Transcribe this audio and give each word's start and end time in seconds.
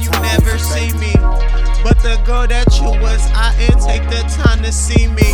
you 0.00 0.10
never 0.22 0.58
see 0.58 0.92
me. 0.98 1.12
But 1.82 1.98
the 2.02 2.20
girl 2.24 2.46
that 2.46 2.68
you 2.80 2.90
was, 3.00 3.20
I 3.34 3.54
ain't 3.58 3.80
take 3.82 4.04
the 4.08 4.22
time 4.30 4.62
to 4.62 4.72
see 4.72 5.06
me. 5.08 5.32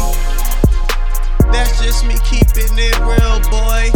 That's 1.53 1.83
just 1.83 2.07
me 2.07 2.17
keeping 2.25 2.75
it 2.79 2.97
real, 3.01 3.39
boy. 3.51 3.91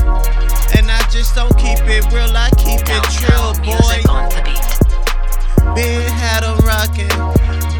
And 0.76 0.90
I 0.90 1.00
just 1.10 1.34
don't 1.34 1.54
keep 1.58 1.80
it 1.86 2.04
real, 2.12 2.30
I 2.36 2.50
keep 2.56 2.82
it 2.82 3.04
trill, 3.10 3.54
boy. 3.64 3.80
music 3.80 4.08
on 4.08 4.28
the 4.30 4.42
beat. 4.44 5.74
Been 5.74 6.10
had 6.10 6.44
'em 6.44 6.58
rockin'. 6.66 7.10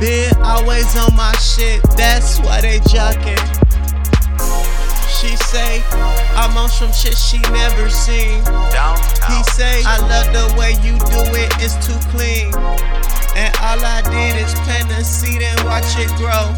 Been 0.00 0.33
always 0.42 0.97
on 0.97 1.14
my 1.14 1.34
shit, 1.36 1.83
that's 1.97 2.41
why 2.41 2.61
they 2.61 2.80
jockin'. 2.80 3.39
She 5.08 5.36
say, 5.36 5.83
I'm 6.41 6.56
on 6.56 6.70
some 6.70 6.91
shit 6.91 7.12
she 7.12 7.36
never 7.52 7.91
seen. 7.91 8.41
He 9.28 9.38
say, 9.52 9.84
I 9.84 10.00
love 10.08 10.33
the 10.33 10.48
way 10.56 10.72
you 10.80 10.96
do 11.12 11.20
it, 11.36 11.52
it's 11.60 11.77
too 11.84 12.00
clean. 12.08 12.48
And 13.36 13.52
all 13.60 13.77
I 13.77 14.00
did 14.08 14.41
is 14.41 14.56
plant 14.64 14.88
a 14.88 15.05
seed 15.05 15.42
and 15.44 15.61
watch 15.68 16.00
it 16.00 16.08
grow. 16.16 16.48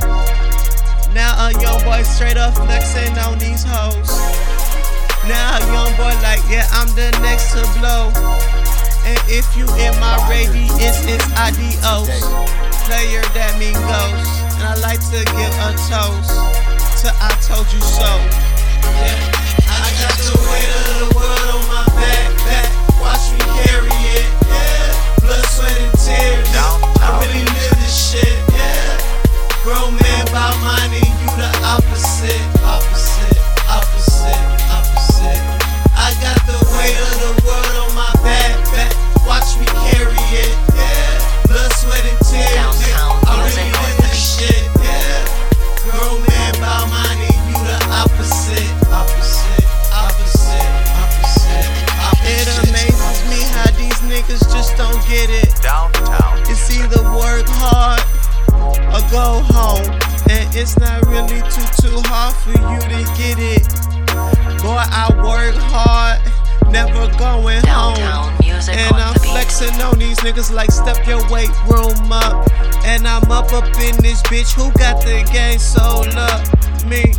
Now 1.11 1.35
a 1.35 1.51
young 1.59 1.83
boy 1.83 2.07
straight 2.07 2.39
up 2.39 2.55
flexing 2.55 3.19
on 3.27 3.43
these 3.43 3.67
hoes. 3.67 4.07
Now 5.27 5.59
a 5.59 5.67
young 5.67 5.91
boy 5.99 6.15
like, 6.23 6.47
yeah, 6.47 6.71
I'm 6.71 6.87
the 6.95 7.11
next 7.19 7.51
to 7.59 7.67
blow. 7.83 8.15
And 9.03 9.19
if 9.27 9.51
you 9.59 9.67
in 9.83 9.99
my 9.99 10.15
radius, 10.31 11.03
it's 11.03 11.27
adios. 11.35 12.23
Player 12.87 13.27
that 13.35 13.59
mean 13.59 13.75
ghost. 13.91 14.31
And 14.55 14.63
I 14.63 14.79
like 14.79 15.03
to 15.11 15.27
give 15.27 15.55
a 15.59 15.75
toast 15.91 16.31
to 17.03 17.11
I 17.19 17.35
told 17.43 17.67
you 17.75 17.83
so. 17.83 18.07
Yeah. 19.03 19.42
Grown 29.63 29.95
man 29.95 30.29
about 30.29 30.59
money, 30.61 30.99
you 30.99 31.31
the 31.39 31.49
opposite, 31.63 32.43
opposite, 32.65 33.12
it's 60.63 60.79
not 60.79 61.05
really 61.07 61.43
too 61.51 61.67
too 61.83 61.99
hard 62.07 62.33
for 62.39 62.55
you 62.55 62.79
to 62.87 63.03
get 63.19 63.35
it. 63.35 63.67
Boy, 64.63 64.79
I 64.79 65.11
work 65.19 65.59
hard, 65.59 66.23
never 66.71 67.11
going 67.19 67.67
home. 67.67 67.99
And 68.71 68.95
I'm 68.95 69.15
flexing 69.19 69.75
on 69.83 69.99
these 69.99 70.19
niggas 70.21 70.55
like 70.55 70.71
step 70.71 71.05
your 71.05 71.19
weight 71.31 71.51
room 71.67 72.13
up. 72.13 72.47
And 72.87 73.09
I'm 73.09 73.27
up 73.33 73.53
up 73.53 73.67
in 73.83 73.99
this 74.07 74.23
bitch. 74.31 74.55
Who 74.55 74.71
got 74.79 75.03
the 75.03 75.27
game 75.35 75.59
sold 75.59 76.15
up? 76.15 76.39
Me. 76.87 77.11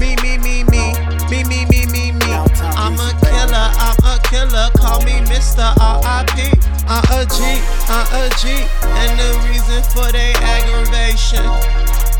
Me, 0.00 0.16
me, 0.24 0.38
me, 0.40 0.64
me. 0.72 0.96
Me, 1.28 1.44
me, 1.44 1.68
me, 1.68 1.84
me, 1.92 2.12
me. 2.16 2.32
I'm 2.80 2.96
a 2.96 3.12
killer, 3.20 3.68
I'm 3.76 4.00
a 4.08 4.16
killer. 4.24 4.70
Call 4.80 5.04
me 5.04 5.20
Mr. 5.28 5.76
R.I.P. 5.76 6.78
I'm 6.88 7.04
a 7.12 7.26
G, 7.28 7.60
I'm 7.92 8.08
a 8.16 8.32
G. 8.40 8.87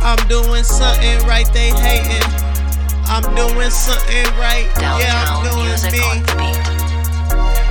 I'm 0.08 0.26
doing 0.26 0.64
something 0.64 1.20
right, 1.28 1.44
they 1.52 1.68
hating. 1.68 2.24
I'm 3.12 3.28
doing 3.36 3.68
something 3.68 4.24
right. 4.40 4.64
Yeah, 4.80 5.12
I'm 5.28 5.44
doing 5.44 5.76
me. 5.92 6.00
the. 6.24 6.48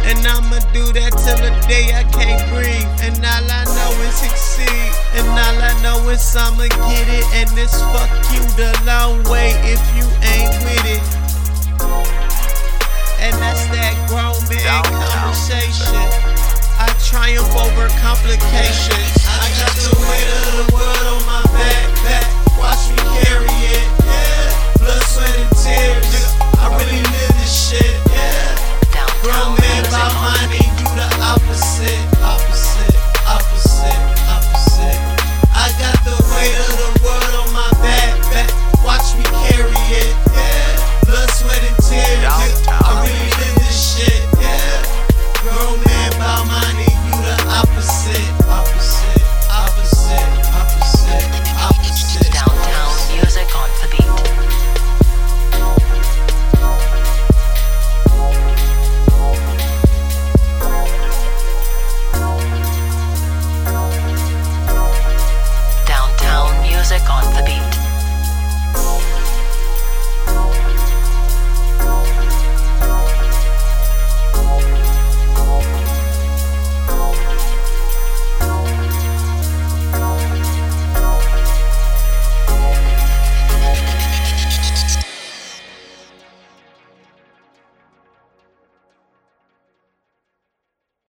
And 0.05 0.21
I'ma 0.21 0.61
do 0.69 0.85
that 0.93 1.17
till 1.17 1.41
the 1.41 1.49
day 1.65 1.89
I 1.97 2.05
can't 2.13 2.37
breathe. 2.53 2.85
And 3.01 3.17
all 3.25 3.41
I 3.41 3.65
know 3.65 3.89
is 4.05 4.21
succeed. 4.21 4.93
And 5.17 5.25
all 5.33 5.57
I 5.65 5.73
know 5.81 5.97
is 6.13 6.21
I'ma 6.37 6.69
get 6.69 7.09
it. 7.09 7.25
And 7.33 7.49
it's 7.57 7.81
fuck 7.89 8.13
you 8.29 8.45
the 8.53 8.69
long 8.85 9.25
way 9.25 9.57
if 9.65 9.81
you 9.97 10.05
ain't 10.21 10.53
with 10.61 10.93
it. 10.93 11.05
And 13.17 13.33
that's 13.41 13.65
that 13.73 13.97
grown 14.13 14.37
man 14.45 14.85
conversation. 14.85 16.05
I 16.77 16.85
triumph 17.01 17.49
over 17.57 17.89
complications. 17.97 19.17
music 66.89 67.09
on 67.09 67.33
the 67.33 67.43
beat. 67.43 67.86